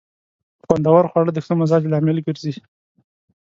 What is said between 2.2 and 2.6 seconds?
ګرځي.